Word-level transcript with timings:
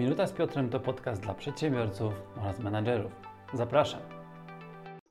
Minuta 0.00 0.26
z 0.26 0.32
Piotrem 0.32 0.68
to 0.68 0.80
podcast 0.80 1.22
dla 1.22 1.34
przedsiębiorców 1.34 2.14
oraz 2.36 2.58
menadżerów. 2.58 3.12
Zapraszam. 3.54 4.00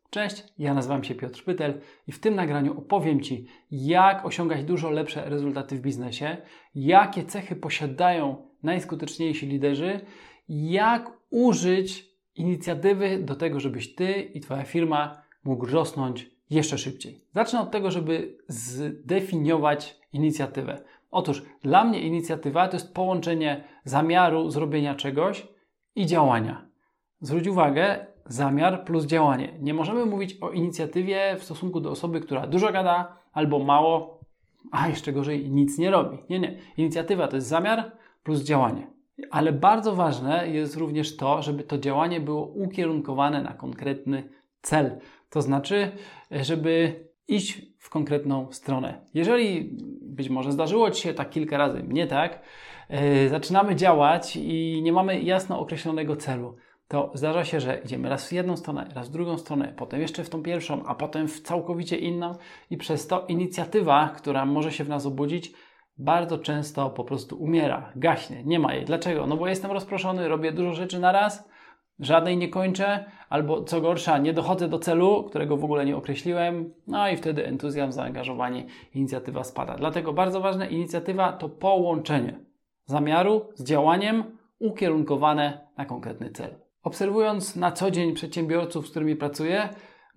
Cześć, 0.10 0.44
ja 0.58 0.74
nazywam 0.74 1.04
się 1.04 1.16
Piotr 1.16 1.44
Pytel 1.44 1.82
i 2.08 2.12
w 2.12 2.20
tym 2.20 2.36
nagraniu 2.36 2.78
opowiem 2.78 3.22
Ci, 3.22 3.48
jak 3.72 4.26
osiągać 4.26 4.64
dużo 4.64 4.90
lepsze 4.90 5.30
rezultaty 5.30 5.76
w 5.76 5.82
biznesie, 5.82 6.38
jakie 6.76 7.24
cechy 7.24 7.56
posiadają 7.56 8.48
najskuteczniejsi 8.64 9.48
liderzy, 9.48 10.00
jak 10.50 11.12
użyć 11.30 12.06
inicjatywy 12.36 13.20
do 13.20 13.36
tego, 13.36 13.60
żebyś 13.60 13.96
Ty 13.96 14.12
i 14.12 14.40
Twoja 14.40 14.64
firma 14.64 15.22
mógł 15.44 15.66
rosnąć 15.66 16.30
jeszcze 16.50 16.78
szybciej. 16.78 17.26
Zacznę 17.36 17.62
od 17.62 17.72
tego, 17.72 17.92
żeby 17.92 18.38
zdefiniować 18.48 20.00
inicjatywę. 20.14 20.84
Otóż 21.12 21.44
dla 21.64 21.84
mnie 21.84 22.02
inicjatywa 22.02 22.68
to 22.68 22.76
jest 22.76 22.94
połączenie 22.94 23.64
zamiaru 23.84 24.50
zrobienia 24.50 24.96
czegoś 24.96 25.48
i 25.96 26.06
działania. 26.06 26.66
Zwróć 27.22 27.48
uwagę, 27.48 28.06
zamiar 28.26 28.86
plus 28.86 29.06
działanie. 29.06 29.54
Nie 29.60 29.74
możemy 29.74 30.06
mówić 30.06 30.38
o 30.42 30.50
inicjatywie 30.50 31.36
w 31.40 31.44
stosunku 31.44 31.80
do 31.80 31.92
osoby, 31.92 32.22
która 32.22 32.48
dużo 32.48 32.72
gada 32.72 33.18
albo 33.34 33.60
mało, 33.60 34.20
a 34.72 34.88
jeszcze 34.88 35.14
gorzej 35.14 35.50
nic 35.50 35.78
nie 35.78 35.92
robi. 35.92 36.18
Nie, 36.30 36.40
nie. 36.40 36.58
Inicjatywa 36.78 37.28
to 37.28 37.36
jest 37.36 37.48
zamiar 37.48 37.92
plus 38.24 38.44
działanie. 38.44 38.88
Ale 39.32 39.52
bardzo 39.52 39.96
ważne 39.96 40.50
jest 40.50 40.78
również 40.78 41.18
to, 41.18 41.42
żeby 41.42 41.64
to 41.64 41.78
działanie 41.78 42.20
było 42.22 42.46
ukierunkowane 42.46 43.44
na 43.44 43.54
konkretny 43.54 44.30
cel. 44.62 45.00
To 45.30 45.42
znaczy, 45.42 45.92
żeby 46.32 47.04
iść 47.30 47.62
w 47.78 47.90
konkretną 47.90 48.48
stronę. 48.52 49.06
Jeżeli 49.14 49.78
być 50.02 50.30
może 50.30 50.52
zdarzyło 50.52 50.92
Ci 50.92 51.02
się 51.02 51.14
tak 51.14 51.30
kilka 51.30 51.58
razy, 51.58 51.84
nie 51.88 52.08
tak, 52.08 52.42
yy, 52.90 53.30
zaczynamy 53.30 53.76
działać 53.76 54.36
i 54.36 54.82
nie 54.84 54.94
mamy 54.94 55.22
jasno 55.22 55.60
określonego 55.60 56.16
celu, 56.16 56.56
to 56.88 57.12
zdarza 57.14 57.46
się, 57.46 57.60
że 57.60 57.82
idziemy 57.86 58.10
raz 58.10 58.30
w 58.30 58.32
jedną 58.32 58.58
stronę, 58.58 58.90
raz 58.96 59.10
w 59.10 59.12
drugą 59.12 59.38
stronę, 59.38 59.74
potem 59.78 60.02
jeszcze 60.02 60.24
w 60.24 60.30
tą 60.30 60.44
pierwszą, 60.44 60.86
a 60.86 60.96
potem 60.96 61.28
w 61.28 61.42
całkowicie 61.42 61.98
inną 61.98 62.36
i 62.70 62.78
przez 62.78 63.08
to 63.08 63.26
inicjatywa, 63.28 64.14
która 64.18 64.46
może 64.46 64.72
się 64.72 64.84
w 64.84 64.90
nas 64.90 65.06
obudzić, 65.06 65.54
bardzo 65.98 66.38
często 66.38 66.90
po 66.90 67.04
prostu 67.04 67.44
umiera, 67.44 67.92
gaśnie, 67.96 68.44
nie 68.44 68.60
ma 68.60 68.74
jej. 68.74 68.86
Dlaczego? 68.86 69.28
No 69.28 69.38
bo 69.38 69.48
jestem 69.48 69.72
rozproszony, 69.72 70.28
robię 70.28 70.52
dużo 70.52 70.74
rzeczy 70.74 71.00
na 71.00 71.12
raz, 71.12 71.50
żadnej 72.00 72.38
nie 72.38 72.50
kończę, 72.50 73.06
albo 73.30 73.64
co 73.64 73.82
gorsza, 73.82 74.18
nie 74.18 74.34
dochodzę 74.34 74.68
do 74.68 74.80
celu, 74.80 75.24
którego 75.24 75.58
w 75.58 75.64
ogóle 75.64 75.86
nie 75.86 75.98
określiłem, 75.98 76.74
no 76.88 77.10
i 77.10 77.18
wtedy 77.18 77.46
entuzjazm, 77.46 77.92
zaangażowanie, 77.92 78.66
inicjatywa 78.94 79.44
spada. 79.44 79.76
Dlatego 79.76 80.14
bardzo 80.14 80.42
ważna 80.42 80.66
inicjatywa 80.66 81.34
to 81.34 81.50
połączenie 81.50 82.40
zamiaru 82.86 83.42
z 83.56 83.64
działaniem 83.64 84.24
ukierunkowane 84.60 85.68
na 85.78 85.86
konkretny 85.86 86.30
cel. 86.30 86.56
Obserwując 86.84 87.56
na 87.56 87.72
co 87.72 87.92
dzień 87.92 88.14
przedsiębiorców, 88.14 88.88
z 88.88 88.92
którymi 88.92 89.16
pracuję, 89.16 89.70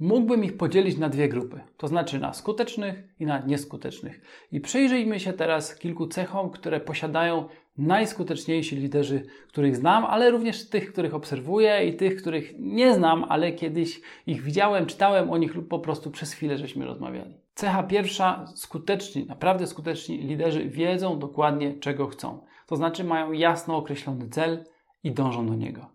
mógłbym 0.03 0.45
ich 0.45 0.57
podzielić 0.57 0.99
na 0.99 1.09
dwie 1.09 1.29
grupy, 1.29 1.61
to 1.77 1.89
znaczy 1.89 2.19
na 2.19 2.33
skutecznych 2.33 3.03
i 3.21 3.27
na 3.27 3.39
nieskutecznych. 3.39 4.21
I 4.53 4.61
przyjrzyjmy 4.61 5.21
się 5.21 5.33
teraz 5.33 5.79
kilku 5.79 6.07
cechom, 6.07 6.51
które 6.51 6.81
posiadają 6.81 7.49
najskuteczniejsi 7.79 8.77
liderzy, 8.77 9.27
których 9.49 9.77
znam, 9.77 10.05
ale 10.05 10.31
również 10.31 10.69
tych, 10.69 10.93
których 10.93 11.15
obserwuję 11.15 11.87
i 11.87 11.97
tych, 11.97 12.17
których 12.17 12.55
nie 12.59 12.95
znam, 12.95 13.25
ale 13.29 13.53
kiedyś 13.53 14.01
ich 14.27 14.43
widziałem, 14.43 14.87
czytałem 14.87 15.31
o 15.31 15.39
nich 15.39 15.55
lub 15.55 15.69
po 15.69 15.79
prostu 15.79 16.11
przez 16.11 16.33
chwilę 16.33 16.59
żeśmy 16.59 16.87
rozmawiali. 16.87 17.35
Cecha 17.55 17.83
pierwsza, 17.83 18.47
skuteczni, 18.55 19.27
naprawdę 19.27 19.67
skuteczni 19.67 20.19
liderzy 20.19 20.69
wiedzą 20.69 21.19
dokładnie, 21.19 21.75
czego 21.75 22.07
chcą. 22.07 22.47
To 22.67 22.77
znaczy 22.77 23.05
mają 23.05 23.33
jasno 23.33 23.77
określony 23.77 24.29
cel 24.29 24.65
i 25.05 25.13
dążą 25.13 25.47
do 25.47 25.55
niego. 25.55 25.87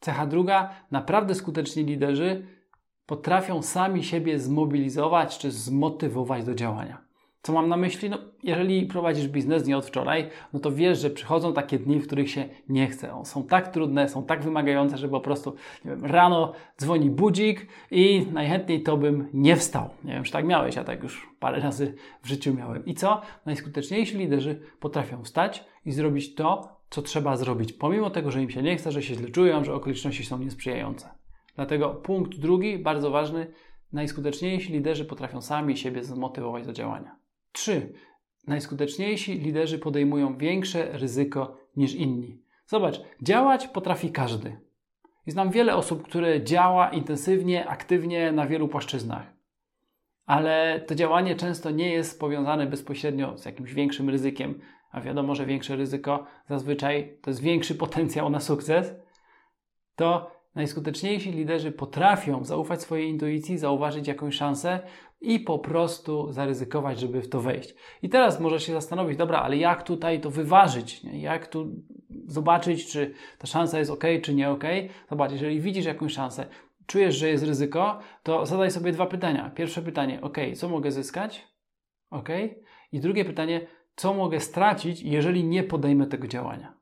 Cecha 0.00 0.26
druga, 0.26 0.70
naprawdę 0.90 1.34
skuteczni 1.34 1.84
liderzy 1.84 2.55
potrafią 3.06 3.62
sami 3.62 4.04
siebie 4.04 4.38
zmobilizować 4.38 5.38
czy 5.38 5.50
zmotywować 5.50 6.44
do 6.44 6.54
działania. 6.54 7.06
Co 7.46 7.52
mam 7.52 7.68
na 7.68 7.76
myśli? 7.76 8.10
No, 8.10 8.18
jeżeli 8.42 8.86
prowadzisz 8.86 9.28
biznes 9.28 9.66
nie 9.66 9.76
od 9.76 9.86
wczoraj, 9.86 10.28
no 10.52 10.60
to 10.60 10.72
wiesz, 10.72 10.98
że 10.98 11.10
przychodzą 11.10 11.52
takie 11.52 11.78
dni, 11.78 11.98
w 12.00 12.06
których 12.06 12.30
się 12.30 12.48
nie 12.68 12.86
chce. 12.86 13.22
Są 13.24 13.42
tak 13.42 13.68
trudne, 13.68 14.08
są 14.08 14.24
tak 14.24 14.42
wymagające, 14.42 14.98
że 14.98 15.08
po 15.08 15.20
prostu 15.20 15.54
wiem, 15.84 16.04
rano 16.04 16.52
dzwoni 16.80 17.10
budzik 17.10 17.66
i 17.90 18.26
najchętniej 18.32 18.82
to 18.82 18.96
bym 18.96 19.28
nie 19.34 19.56
wstał. 19.56 19.88
Nie 20.04 20.12
wiem, 20.12 20.24
czy 20.24 20.32
tak 20.32 20.46
miałeś, 20.46 20.76
ja 20.76 20.84
tak 20.84 21.02
już 21.02 21.30
parę 21.40 21.60
razy 21.60 21.94
w 22.22 22.28
życiu 22.28 22.54
miałem. 22.54 22.86
I 22.86 22.94
co? 22.94 23.20
Najskuteczniejsi 23.46 24.18
liderzy 24.18 24.60
potrafią 24.80 25.24
wstać 25.24 25.64
i 25.84 25.92
zrobić 25.92 26.34
to, 26.34 26.76
co 26.90 27.02
trzeba 27.02 27.36
zrobić, 27.36 27.72
pomimo 27.72 28.10
tego, 28.10 28.30
że 28.30 28.42
im 28.42 28.50
się 28.50 28.62
nie 28.62 28.76
chce, 28.76 28.92
że 28.92 29.02
się 29.02 29.14
źle 29.14 29.28
czują, 29.28 29.64
że 29.64 29.74
okoliczności 29.74 30.24
są 30.24 30.38
niesprzyjające. 30.38 31.25
Dlatego 31.56 31.94
punkt 31.94 32.38
drugi, 32.38 32.78
bardzo 32.78 33.10
ważny, 33.10 33.46
najskuteczniejsi 33.92 34.72
liderzy 34.72 35.04
potrafią 35.04 35.40
sami 35.40 35.76
siebie 35.76 36.04
zmotywować 36.04 36.66
do 36.66 36.72
działania. 36.72 37.16
3. 37.52 37.92
Najskuteczniejsi 38.46 39.38
liderzy 39.38 39.78
podejmują 39.78 40.38
większe 40.38 40.98
ryzyko 40.98 41.56
niż 41.76 41.94
inni. 41.94 42.42
Zobacz, 42.66 43.00
działać 43.22 43.68
potrafi 43.68 44.12
każdy. 44.12 44.60
I 45.26 45.30
znam 45.30 45.50
wiele 45.50 45.76
osób, 45.76 46.02
które 46.02 46.44
działa 46.44 46.90
intensywnie, 46.90 47.68
aktywnie 47.68 48.32
na 48.32 48.46
wielu 48.46 48.68
płaszczyznach. 48.68 49.36
Ale 50.26 50.80
to 50.86 50.94
działanie 50.94 51.36
często 51.36 51.70
nie 51.70 51.92
jest 51.92 52.20
powiązane 52.20 52.66
bezpośrednio 52.66 53.38
z 53.38 53.44
jakimś 53.44 53.74
większym 53.74 54.10
ryzykiem, 54.10 54.60
a 54.90 55.00
wiadomo, 55.00 55.34
że 55.34 55.46
większe 55.46 55.76
ryzyko 55.76 56.26
zazwyczaj 56.48 57.18
to 57.22 57.30
jest 57.30 57.42
większy 57.42 57.74
potencjał 57.74 58.30
na 58.30 58.40
sukces. 58.40 58.94
To 59.96 60.35
najskuteczniejsi 60.56 61.32
liderzy 61.32 61.72
potrafią 61.72 62.44
zaufać 62.44 62.82
swojej 62.82 63.10
intuicji, 63.10 63.58
zauważyć 63.58 64.08
jakąś 64.08 64.34
szansę 64.34 64.80
i 65.20 65.40
po 65.40 65.58
prostu 65.58 66.32
zaryzykować, 66.32 67.00
żeby 67.00 67.22
w 67.22 67.28
to 67.28 67.40
wejść. 67.40 67.74
I 68.02 68.08
teraz 68.08 68.40
możesz 68.40 68.66
się 68.66 68.72
zastanowić, 68.72 69.16
dobra, 69.16 69.38
ale 69.38 69.56
jak 69.56 69.82
tutaj 69.82 70.20
to 70.20 70.30
wyważyć? 70.30 71.02
Nie? 71.02 71.20
Jak 71.20 71.46
tu 71.46 71.66
zobaczyć, 72.26 72.86
czy 72.86 73.14
ta 73.38 73.46
szansa 73.46 73.78
jest 73.78 73.90
ok, 73.90 74.04
czy 74.22 74.34
nie 74.34 74.50
ok? 74.50 74.64
Zobacz, 75.10 75.32
jeżeli 75.32 75.60
widzisz 75.60 75.86
jakąś 75.86 76.12
szansę, 76.12 76.46
czujesz, 76.86 77.16
że 77.16 77.28
jest 77.28 77.44
ryzyko, 77.44 77.98
to 78.22 78.46
zadaj 78.46 78.70
sobie 78.70 78.92
dwa 78.92 79.06
pytania. 79.06 79.50
Pierwsze 79.50 79.82
pytanie, 79.82 80.20
ok, 80.20 80.38
co 80.56 80.68
mogę 80.68 80.92
zyskać? 80.92 81.48
Ok. 82.10 82.28
I 82.92 83.00
drugie 83.00 83.24
pytanie, 83.24 83.66
co 83.96 84.14
mogę 84.14 84.40
stracić, 84.40 85.02
jeżeli 85.02 85.44
nie 85.44 85.62
podejmę 85.62 86.06
tego 86.06 86.26
działania? 86.26 86.76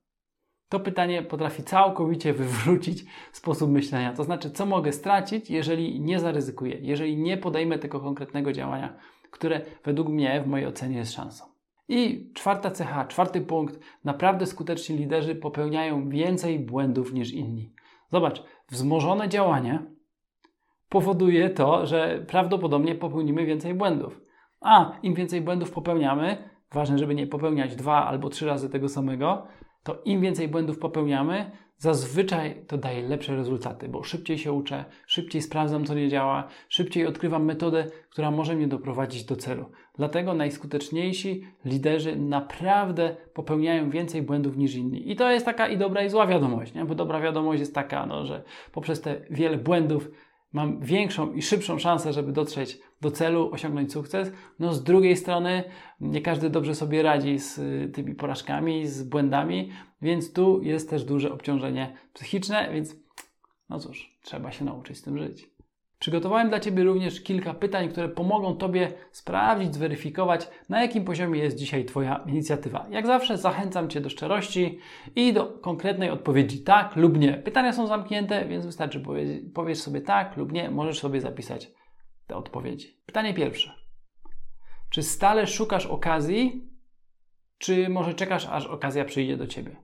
To 0.75 0.81
pytanie 0.81 1.23
potrafi 1.23 1.63
całkowicie 1.63 2.33
wywrócić 2.33 3.05
sposób 3.33 3.71
myślenia. 3.71 4.13
To 4.13 4.25
znaczy, 4.25 4.51
co 4.51 4.67
mogę 4.67 4.93
stracić, 4.93 5.51
jeżeli 5.51 6.01
nie 6.01 6.21
zaryzykuję, 6.21 6.79
jeżeli 6.81 7.17
nie 7.17 7.37
podejmę 7.37 7.79
tego 7.79 8.01
konkretnego 8.01 8.53
działania, 8.53 8.97
które 9.31 9.61
według 9.85 10.09
mnie, 10.09 10.43
w 10.43 10.47
mojej 10.47 10.67
ocenie, 10.67 10.97
jest 10.97 11.13
szansą. 11.13 11.45
I 11.89 12.31
czwarta 12.35 12.71
cecha, 12.71 13.05
czwarty 13.05 13.41
punkt. 13.41 13.81
Naprawdę 14.05 14.47
skuteczni 14.47 14.97
liderzy 14.97 15.35
popełniają 15.35 16.09
więcej 16.09 16.59
błędów 16.59 17.13
niż 17.13 17.33
inni. 17.33 17.73
Zobacz, 18.13 18.43
wzmożone 18.69 19.29
działanie 19.29 19.83
powoduje 20.89 21.51
to, 21.51 21.87
że 21.87 22.25
prawdopodobnie 22.29 22.95
popełnimy 22.95 23.47
więcej 23.47 23.75
błędów. 23.75 24.21
A 24.61 24.93
im 25.03 25.15
więcej 25.15 25.41
błędów 25.41 25.71
popełniamy, 25.71 26.49
ważne, 26.73 26.99
żeby 26.99 27.15
nie 27.15 27.27
popełniać 27.27 27.77
dwa 27.77 28.07
albo 28.07 28.29
trzy 28.29 28.47
razy 28.47 28.71
tego 28.71 28.89
samego, 28.89 29.47
to 29.85 30.03
im 30.05 30.21
więcej 30.21 30.49
błędów 30.49 30.79
popełniamy, 30.79 31.51
zazwyczaj 31.79 32.65
to 32.67 32.79
daje 32.79 33.09
lepsze 33.09 33.37
rezultaty, 33.37 33.89
bo 33.89 34.03
szybciej 34.03 34.39
się 34.39 34.53
uczę, 34.53 34.85
szybciej 35.07 35.43
sprawdzam, 35.43 35.85
co 35.85 35.95
nie 35.95 36.09
działa, 36.09 36.49
szybciej 36.69 37.07
odkrywam 37.07 37.45
metodę, 37.45 37.87
która 38.11 38.31
może 38.31 38.57
mnie 38.57 38.69
doprowadzić 38.69 39.25
do 39.25 39.37
celu. 39.37 39.71
Dlatego 39.97 40.35
najskuteczniejsi 40.35 41.47
liderzy 41.65 42.17
naprawdę 42.17 43.17
popełniają 43.35 43.91
więcej 43.91 44.23
błędów 44.23 44.57
niż 44.57 44.75
inni. 44.75 45.11
I 45.11 45.17
to 45.17 45.31
jest 45.31 45.47
taka 45.47 45.69
i 45.69 45.79
dobra, 45.79 46.03
i 46.03 46.11
zła 46.11 46.27
wiadomość, 46.27 46.75
nie? 46.75 46.85
bo 46.85 46.95
dobra 46.95 47.21
wiadomość 47.21 47.61
jest 47.61 47.75
taka, 47.75 48.07
no, 48.07 48.27
że 48.27 48.43
poprzez 48.73 49.01
te 49.01 49.21
wiele 49.31 49.57
błędów 49.57 50.11
mam 50.55 50.81
większą 50.81 51.33
i 51.33 51.43
szybszą 51.43 51.79
szansę, 51.79 52.13
żeby 52.13 52.33
dotrzeć 52.33 52.79
do 53.01 53.11
celu, 53.11 53.51
osiągnąć 53.53 53.93
sukces. 53.93 54.33
No 54.59 54.75
z 54.75 54.85
drugiej 54.85 55.17
strony 55.17 55.65
nie 56.01 56.21
każdy 56.21 56.51
dobrze 56.51 56.75
sobie 56.75 57.03
radzi 57.03 57.39
z 57.39 57.59
y, 57.59 57.91
tymi 57.95 58.15
porażkami, 58.15 58.87
z 58.87 59.03
błędami, 59.03 59.71
więc 60.03 60.33
tu 60.33 60.63
jest 60.63 60.91
też 60.91 61.05
duże 61.05 61.33
obciążenie 61.33 61.97
psychiczne, 62.13 62.71
więc 62.73 62.97
no 63.69 63.81
cóż, 63.81 64.19
trzeba 64.23 64.53
się 64.53 64.65
nauczyć 64.65 64.99
z 64.99 65.03
tym 65.03 65.19
żyć. 65.19 65.54
Przygotowałem 66.05 66.49
dla 66.49 66.61
Ciebie 66.61 66.85
również 66.85 67.21
kilka 67.21 67.55
pytań, 67.55 67.89
które 67.89 68.09
pomogą 68.09 68.57
Tobie 68.57 68.93
sprawdzić, 69.13 69.75
zweryfikować, 69.75 70.49
na 70.69 70.83
jakim 70.83 71.05
poziomie 71.05 71.41
jest 71.41 71.59
dzisiaj 71.59 71.85
Twoja 71.85 72.25
inicjatywa. 72.27 72.87
Jak 72.91 73.07
zawsze 73.07 73.39
zachęcam 73.39 73.89
Cię 73.89 74.01
do 74.01 74.11
szczerości 74.11 74.79
i 75.17 75.33
do 75.33 75.47
konkretnej 75.47 76.11
odpowiedzi 76.11 76.63
tak 76.63 76.97
lub 76.97 77.19
nie. 77.19 77.33
Pytania 77.33 77.73
są 77.73 77.87
zamknięte, 77.87 78.45
więc 78.45 78.67
wystarczy 78.67 79.03
powiesz 79.55 79.79
sobie 79.79 80.01
tak 80.01 80.37
lub 80.37 80.53
nie, 80.53 80.71
możesz 80.71 80.99
sobie 80.99 81.21
zapisać 81.21 81.73
te 82.27 82.37
odpowiedzi. 82.37 82.97
Pytanie 83.07 83.35
pierwsze. 83.35 83.73
Czy 84.91 85.03
stale 85.03 85.47
szukasz 85.47 85.87
okazji, 85.87 86.69
czy 87.59 87.89
może 87.89 88.15
czekasz, 88.15 88.47
aż 88.51 88.67
okazja 88.67 89.05
przyjdzie 89.05 89.37
do 89.37 89.47
Ciebie? 89.47 89.77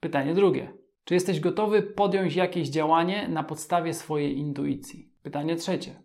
Pytanie 0.00 0.34
drugie. 0.34 0.72
Czy 1.04 1.14
jesteś 1.14 1.40
gotowy 1.40 1.82
podjąć 1.82 2.36
jakieś 2.36 2.68
działanie 2.68 3.28
na 3.28 3.42
podstawie 3.42 3.94
swojej 3.94 4.38
intuicji? 4.38 5.11
Pytanie 5.22 5.56
trzecie. 5.56 6.02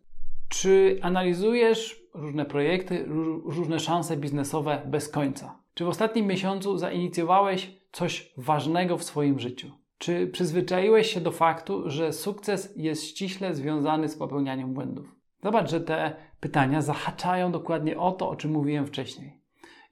Czy 0.49 0.99
analizujesz 1.01 2.03
różne 2.13 2.45
projekty, 2.45 3.05
różne 3.45 3.79
szanse 3.79 4.17
biznesowe 4.17 4.81
bez 4.85 5.09
końca? 5.09 5.59
Czy 5.73 5.85
w 5.85 5.87
ostatnim 5.87 6.27
miesiącu 6.27 6.77
zainicjowałeś 6.77 7.71
coś 7.91 8.33
ważnego 8.37 8.97
w 8.97 9.03
swoim 9.03 9.39
życiu? 9.39 9.71
Czy 9.97 10.27
przyzwyczaiłeś 10.27 11.13
się 11.13 11.21
do 11.21 11.31
faktu, 11.31 11.89
że 11.89 12.13
sukces 12.13 12.73
jest 12.75 13.03
ściśle 13.03 13.55
związany 13.55 14.09
z 14.09 14.17
popełnianiem 14.17 14.73
błędów? 14.73 15.15
Zobacz, 15.43 15.71
że 15.71 15.81
te 15.81 16.15
pytania 16.39 16.81
zahaczają 16.81 17.51
dokładnie 17.51 17.97
o 17.97 18.11
to, 18.11 18.29
o 18.29 18.35
czym 18.35 18.51
mówiłem 18.51 18.85
wcześniej. 18.85 19.37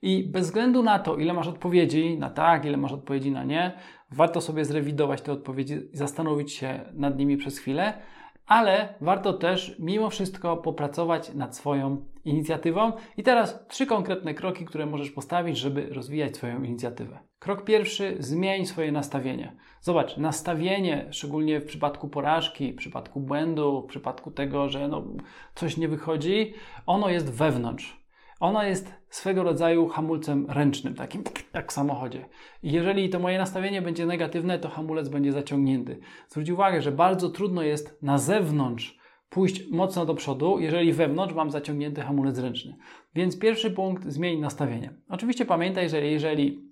I 0.02 0.28
bez 0.28 0.46
względu 0.46 0.82
na 0.82 0.98
to, 0.98 1.16
ile 1.16 1.32
masz 1.32 1.48
odpowiedzi 1.48 2.18
na 2.18 2.30
tak, 2.30 2.64
ile 2.64 2.76
masz 2.76 2.92
odpowiedzi 2.92 3.30
na 3.30 3.44
nie, 3.44 3.72
warto 4.10 4.40
sobie 4.40 4.64
zrewidować 4.64 5.22
te 5.22 5.32
odpowiedzi 5.32 5.74
i 5.92 5.96
zastanowić 5.96 6.52
się 6.52 6.80
nad 6.92 7.18
nimi 7.18 7.36
przez 7.36 7.58
chwilę, 7.58 7.98
ale 8.46 8.94
warto 9.00 9.32
też 9.32 9.76
mimo 9.78 10.10
wszystko 10.10 10.56
popracować 10.56 11.34
nad 11.34 11.56
swoją 11.56 12.04
inicjatywą. 12.24 12.92
I 13.16 13.22
teraz 13.22 13.66
trzy 13.68 13.86
konkretne 13.86 14.34
kroki, 14.34 14.64
które 14.64 14.86
możesz 14.86 15.10
postawić, 15.10 15.58
żeby 15.58 15.88
rozwijać 15.90 16.36
swoją 16.36 16.62
inicjatywę. 16.62 17.18
Krok 17.38 17.64
pierwszy: 17.64 18.16
zmień 18.18 18.66
swoje 18.66 18.92
nastawienie. 18.92 19.56
Zobacz, 19.80 20.16
nastawienie, 20.16 21.06
szczególnie 21.10 21.60
w 21.60 21.66
przypadku 21.66 22.08
porażki, 22.08 22.72
w 22.72 22.76
przypadku 22.76 23.20
błędu, 23.20 23.82
w 23.82 23.86
przypadku 23.86 24.30
tego, 24.30 24.68
że 24.68 24.88
no, 24.88 25.04
coś 25.54 25.76
nie 25.76 25.88
wychodzi, 25.88 26.54
ono 26.86 27.08
jest 27.08 27.32
wewnątrz. 27.32 28.05
Ono 28.40 28.62
jest 28.62 28.94
swego 29.10 29.42
rodzaju 29.42 29.88
hamulcem 29.88 30.46
ręcznym, 30.48 30.94
takim 30.94 31.22
jak 31.54 31.70
w 31.70 31.74
samochodzie. 31.74 32.28
I 32.62 32.72
jeżeli 32.72 33.08
to 33.08 33.18
moje 33.18 33.38
nastawienie 33.38 33.82
będzie 33.82 34.06
negatywne, 34.06 34.58
to 34.58 34.68
hamulec 34.68 35.08
będzie 35.08 35.32
zaciągnięty. 35.32 35.98
Zwróć 36.28 36.50
uwagę, 36.50 36.82
że 36.82 36.92
bardzo 36.92 37.30
trudno 37.30 37.62
jest 37.62 38.02
na 38.02 38.18
zewnątrz 38.18 38.98
pójść 39.28 39.70
mocno 39.70 40.06
do 40.06 40.14
przodu, 40.14 40.58
jeżeli 40.58 40.92
wewnątrz 40.92 41.34
mam 41.34 41.50
zaciągnięty 41.50 42.00
hamulec 42.00 42.38
ręczny. 42.38 42.76
Więc 43.14 43.38
pierwszy 43.38 43.70
punkt, 43.70 44.04
zmień 44.04 44.40
nastawienie. 44.40 44.94
Oczywiście 45.08 45.46
pamiętaj, 45.46 45.88
że 45.88 46.06
jeżeli 46.06 46.65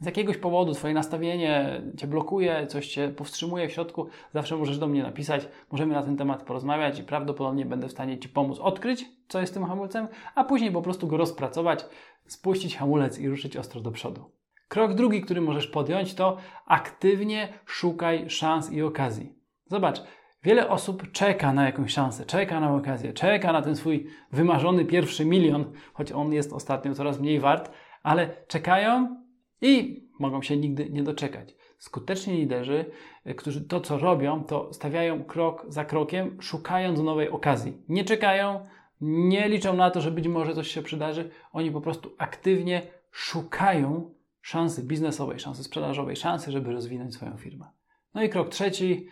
z 0.00 0.06
jakiegoś 0.06 0.36
powodu 0.36 0.74
Twoje 0.74 0.94
nastawienie 0.94 1.82
Cię 1.96 2.06
blokuje, 2.06 2.66
coś 2.66 2.88
Cię 2.88 3.08
powstrzymuje 3.08 3.68
w 3.68 3.72
środku, 3.72 4.08
zawsze 4.34 4.56
możesz 4.56 4.78
do 4.78 4.86
mnie 4.86 5.02
napisać, 5.02 5.48
możemy 5.72 5.94
na 5.94 6.02
ten 6.02 6.16
temat 6.16 6.42
porozmawiać 6.42 6.98
i 6.98 7.02
prawdopodobnie 7.02 7.66
będę 7.66 7.88
w 7.88 7.92
stanie 7.92 8.18
Ci 8.18 8.28
pomóc 8.28 8.58
odkryć, 8.58 9.04
co 9.28 9.40
jest 9.40 9.54
tym 9.54 9.64
hamulcem, 9.64 10.08
a 10.34 10.44
później 10.44 10.72
po 10.72 10.82
prostu 10.82 11.06
go 11.06 11.16
rozpracować, 11.16 11.84
spuścić 12.26 12.76
hamulec 12.76 13.18
i 13.18 13.28
ruszyć 13.28 13.56
ostro 13.56 13.80
do 13.80 13.90
przodu. 13.90 14.30
Krok 14.68 14.94
drugi, 14.94 15.20
który 15.20 15.40
możesz 15.40 15.66
podjąć, 15.66 16.14
to 16.14 16.36
aktywnie 16.66 17.48
szukaj 17.66 18.30
szans 18.30 18.72
i 18.72 18.82
okazji. 18.82 19.34
Zobacz, 19.66 20.02
wiele 20.42 20.68
osób 20.68 21.12
czeka 21.12 21.52
na 21.52 21.64
jakąś 21.64 21.92
szansę, 21.92 22.24
czeka 22.26 22.60
na 22.60 22.74
okazję, 22.74 23.12
czeka 23.12 23.52
na 23.52 23.62
ten 23.62 23.76
swój 23.76 24.06
wymarzony 24.32 24.84
pierwszy 24.84 25.24
milion, 25.24 25.72
choć 25.92 26.12
on 26.12 26.32
jest 26.32 26.52
ostatnio 26.52 26.94
coraz 26.94 27.20
mniej 27.20 27.40
wart, 27.40 27.70
ale 28.02 28.28
czekają 28.46 29.16
i 29.62 30.04
mogą 30.18 30.42
się 30.42 30.56
nigdy 30.56 30.90
nie 30.90 31.02
doczekać. 31.02 31.54
Skuteczni 31.78 32.36
liderzy, 32.36 32.84
e, 33.24 33.34
którzy 33.34 33.60
to 33.60 33.80
co 33.80 33.98
robią, 33.98 34.44
to 34.44 34.72
stawiają 34.72 35.24
krok 35.24 35.66
za 35.68 35.84
krokiem, 35.84 36.42
szukając 36.42 37.00
nowej 37.00 37.30
okazji. 37.30 37.82
Nie 37.88 38.04
czekają, 38.04 38.66
nie 39.00 39.48
liczą 39.48 39.76
na 39.76 39.90
to, 39.90 40.00
że 40.00 40.10
być 40.10 40.28
może 40.28 40.54
coś 40.54 40.68
się 40.68 40.82
przydarzy. 40.82 41.30
Oni 41.52 41.70
po 41.70 41.80
prostu 41.80 42.10
aktywnie 42.18 42.82
szukają 43.10 44.14
szansy 44.40 44.82
biznesowej, 44.82 45.40
szansy 45.40 45.64
sprzedażowej, 45.64 46.16
szansy, 46.16 46.52
żeby 46.52 46.72
rozwinąć 46.72 47.14
swoją 47.14 47.36
firmę. 47.36 47.66
No 48.14 48.22
i 48.22 48.28
krok 48.28 48.48
trzeci, 48.48 49.06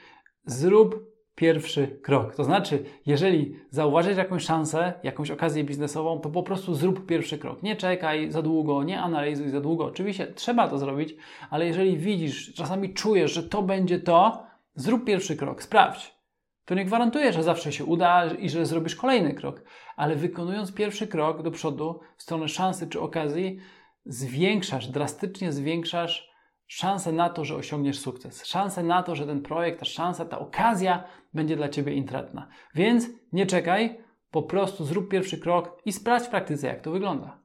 zrób 0.45 1.16
pierwszy 1.37 1.99
krok. 2.03 2.35
To 2.35 2.45
znaczy, 2.45 2.85
jeżeli 3.07 3.57
zauważysz 3.71 4.17
jakąś 4.17 4.45
szansę, 4.45 4.93
jakąś 5.03 5.31
okazję 5.31 5.65
biznesową, 5.65 6.21
to 6.21 6.31
po 6.31 6.43
prostu 6.43 6.75
zrób 6.75 7.07
pierwszy 7.07 7.39
krok. 7.39 7.63
Nie 7.63 7.77
czekaj 7.77 8.31
za 8.31 8.43
długo, 8.43 8.83
nie 8.83 9.01
analizuj 9.01 9.49
za 9.49 9.61
długo. 9.61 9.85
Oczywiście 9.85 10.27
trzeba 10.27 10.69
to 10.69 10.79
zrobić, 10.79 11.15
ale 11.51 11.67
jeżeli 11.67 11.99
widzisz, 11.99 12.55
czasami 12.55 12.95
czujesz, 12.95 13.33
że 13.33 13.43
to 13.43 13.63
będzie 13.63 14.01
to, 14.01 14.47
zrób 14.75 15.05
pierwszy 15.05 15.37
krok, 15.37 15.63
sprawdź. 15.63 16.17
To 16.65 16.75
nie 16.75 16.85
gwarantuje, 16.85 17.33
że 17.33 17.43
zawsze 17.43 17.73
się 17.73 17.85
uda 17.85 18.27
i 18.27 18.51
że 18.51 18.67
zrobisz 18.67 18.97
kolejny 18.97 19.35
krok, 19.35 19.63
ale 19.97 20.17
wykonując 20.17 20.75
pierwszy 20.75 21.07
krok 21.07 21.43
do 21.43 21.51
przodu 21.51 22.01
w 22.17 22.23
stronę 22.23 22.49
szansy 22.49 22.89
czy 22.89 23.01
okazji, 23.01 23.59
zwiększasz, 24.05 24.89
drastycznie 24.89 25.53
zwiększasz 25.53 26.37
szansę 26.67 27.13
na 27.13 27.31
to, 27.31 27.45
że 27.45 27.57
osiągniesz 27.57 27.99
sukces, 27.99 28.45
szansę 28.45 28.83
na 28.83 29.03
to, 29.03 29.15
że 29.15 29.27
ten 29.27 29.43
projekt, 29.43 29.79
ta 29.79 29.85
szansa, 29.85 30.25
ta 30.25 30.39
okazja 30.39 31.05
będzie 31.37 31.57
dla 31.57 31.69
Ciebie 31.69 31.93
intratna. 31.93 32.49
Więc 32.75 33.09
nie 33.33 33.47
czekaj, 33.47 33.99
po 34.31 34.43
prostu 34.43 34.85
zrób 34.85 35.09
pierwszy 35.09 35.39
krok 35.39 35.83
i 35.85 35.93
sprawdź 35.93 36.27
w 36.27 36.31
praktyce, 36.31 36.67
jak 36.67 36.81
to 36.81 36.91
wygląda. 36.91 37.41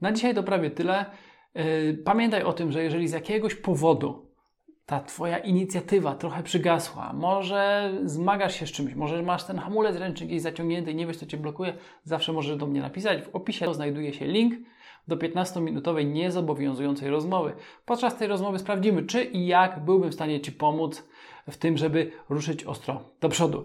Na 0.00 0.12
dzisiaj 0.12 0.34
to 0.34 0.42
prawie 0.42 0.70
tyle. 0.70 1.04
Yy, 1.54 2.02
pamiętaj 2.04 2.42
o 2.42 2.52
tym, 2.52 2.72
że 2.72 2.82
jeżeli 2.82 3.08
z 3.08 3.12
jakiegoś 3.12 3.54
powodu 3.54 4.32
ta 4.86 5.00
Twoja 5.00 5.38
inicjatywa 5.38 6.14
trochę 6.14 6.42
przygasła, 6.42 7.12
może 7.12 7.92
zmagasz 8.04 8.60
się 8.60 8.66
z 8.66 8.72
czymś, 8.72 8.94
może 8.94 9.22
masz 9.22 9.44
ten 9.44 9.58
hamulec 9.58 9.96
ręczny 9.96 10.26
gdzieś 10.26 10.42
zaciągnięty 10.42 10.92
i 10.92 10.94
nie 10.94 11.06
wiesz, 11.06 11.16
co 11.16 11.26
Cię 11.26 11.36
blokuje, 11.36 11.74
zawsze 12.04 12.32
możesz 12.32 12.56
do 12.56 12.66
mnie 12.66 12.80
napisać. 12.80 13.22
W 13.22 13.36
opisie 13.36 13.74
znajduje 13.74 14.12
się 14.12 14.26
link 14.26 14.54
do 15.08 15.16
15-minutowej 15.16 16.06
niezobowiązującej 16.06 17.10
rozmowy. 17.10 17.52
Podczas 17.84 18.16
tej 18.16 18.28
rozmowy 18.28 18.58
sprawdzimy, 18.58 19.02
czy 19.02 19.24
i 19.24 19.46
jak 19.46 19.84
byłbym 19.84 20.10
w 20.10 20.14
stanie 20.14 20.40
Ci 20.40 20.52
pomóc 20.52 21.04
w 21.50 21.56
tym, 21.56 21.76
żeby 21.76 22.12
ruszyć 22.28 22.64
ostro 22.64 23.00
do 23.20 23.28
przodu. 23.28 23.64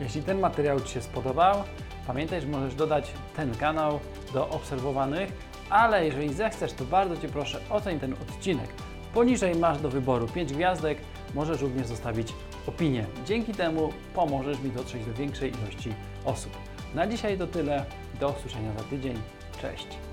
Jeśli 0.00 0.22
ten 0.22 0.40
materiał 0.40 0.80
Ci 0.80 0.88
się 0.88 1.02
spodobał, 1.02 1.54
pamiętaj, 2.06 2.40
że 2.40 2.46
możesz 2.46 2.74
dodać 2.74 3.12
ten 3.36 3.54
kanał 3.54 4.00
do 4.32 4.48
obserwowanych, 4.48 5.32
ale 5.70 6.06
jeżeli 6.06 6.34
zechcesz, 6.34 6.72
to 6.72 6.84
bardzo 6.84 7.16
Cię 7.16 7.28
proszę 7.28 7.60
oceń 7.70 8.00
ten 8.00 8.12
odcinek. 8.12 8.68
Poniżej 9.14 9.54
masz 9.54 9.80
do 9.80 9.88
wyboru 9.88 10.28
5 10.28 10.52
gwiazdek, 10.52 10.98
możesz 11.34 11.60
również 11.60 11.86
zostawić 11.86 12.34
opinię. 12.66 13.06
Dzięki 13.26 13.52
temu 13.52 13.92
pomożesz 14.14 14.60
mi 14.60 14.70
dotrzeć 14.70 15.04
do 15.04 15.14
większej 15.14 15.50
ilości 15.50 15.94
osób. 16.24 16.52
Na 16.94 17.06
dzisiaj 17.06 17.38
to 17.38 17.46
tyle. 17.46 17.84
Do 18.20 18.28
usłyszenia 18.28 18.72
za 18.78 18.84
tydzień. 18.84 19.14
Cześć. 19.60 20.11